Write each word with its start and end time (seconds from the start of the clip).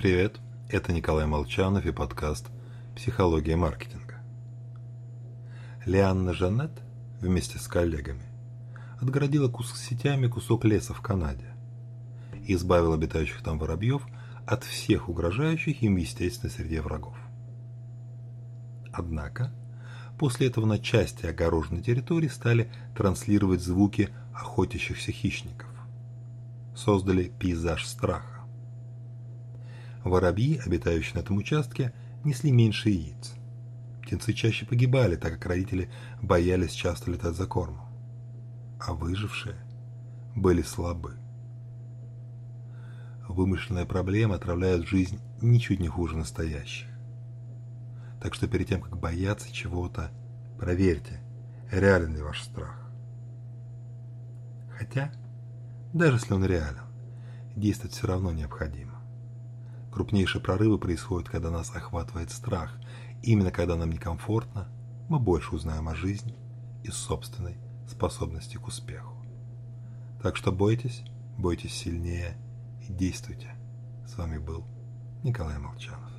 Привет, 0.00 0.40
это 0.70 0.94
Николай 0.94 1.26
Молчанов 1.26 1.84
и 1.84 1.92
подкаст 1.92 2.46
«Психология 2.96 3.54
маркетинга». 3.54 4.14
Лианна 5.84 6.32
Жанет 6.32 6.70
вместе 7.20 7.58
с 7.58 7.68
коллегами 7.68 8.24
отгородила 8.98 9.50
кусок 9.50 9.76
сетями 9.76 10.26
кусок 10.26 10.64
леса 10.64 10.94
в 10.94 11.02
Канаде 11.02 11.54
и 12.46 12.54
избавила 12.54 12.94
обитающих 12.94 13.42
там 13.42 13.58
воробьев 13.58 14.06
от 14.46 14.64
всех 14.64 15.10
угрожающих 15.10 15.82
им 15.82 15.96
в 15.96 15.98
естественной 15.98 16.50
среде 16.50 16.80
врагов. 16.80 17.18
Однако, 18.94 19.52
после 20.18 20.46
этого 20.46 20.64
на 20.64 20.78
части 20.78 21.26
огороженной 21.26 21.82
территории 21.82 22.28
стали 22.28 22.72
транслировать 22.96 23.60
звуки 23.60 24.08
охотящихся 24.32 25.12
хищников. 25.12 25.68
Создали 26.74 27.24
пейзаж 27.38 27.84
страха 27.86 28.39
Воробьи, 30.04 30.60
обитающие 30.64 31.14
на 31.14 31.20
этом 31.20 31.36
участке, 31.36 31.92
несли 32.24 32.50
меньше 32.50 32.90
яиц. 32.90 33.34
Птенцы 34.02 34.32
чаще 34.32 34.66
погибали, 34.66 35.16
так 35.16 35.34
как 35.34 35.46
родители 35.46 35.90
боялись 36.22 36.72
часто 36.72 37.10
летать 37.10 37.36
за 37.36 37.46
кормом. 37.46 37.86
А 38.80 38.94
выжившие 38.94 39.56
были 40.34 40.62
слабы. 40.62 41.16
Вымышленная 43.28 43.86
проблема 43.86 44.36
отравляет 44.36 44.86
жизнь 44.86 45.20
ничуть 45.40 45.80
не 45.80 45.88
хуже 45.88 46.16
настоящих. 46.16 46.88
Так 48.20 48.34
что 48.34 48.48
перед 48.48 48.68
тем, 48.68 48.80
как 48.80 48.98
бояться 48.98 49.52
чего-то, 49.52 50.10
проверьте, 50.58 51.20
реален 51.70 52.14
ли 52.14 52.22
ваш 52.22 52.42
страх. 52.42 52.90
Хотя, 54.76 55.12
даже 55.92 56.16
если 56.16 56.34
он 56.34 56.44
реален, 56.44 56.84
действовать 57.54 57.94
все 57.94 58.06
равно 58.06 58.32
необходимо. 58.32 58.99
Крупнейшие 59.92 60.40
прорывы 60.40 60.78
происходят, 60.78 61.28
когда 61.28 61.50
нас 61.50 61.74
охватывает 61.74 62.30
страх. 62.30 62.78
Именно 63.22 63.50
когда 63.50 63.76
нам 63.76 63.90
некомфортно, 63.90 64.68
мы 65.08 65.18
больше 65.18 65.54
узнаем 65.54 65.88
о 65.88 65.94
жизни 65.94 66.36
и 66.84 66.90
собственной 66.90 67.58
способности 67.88 68.56
к 68.56 68.66
успеху. 68.66 69.16
Так 70.22 70.36
что 70.36 70.52
бойтесь, 70.52 71.02
бойтесь 71.36 71.74
сильнее 71.74 72.36
и 72.86 72.92
действуйте. 72.92 73.54
С 74.06 74.16
вами 74.16 74.38
был 74.38 74.64
Николай 75.22 75.58
Молчанов. 75.58 76.09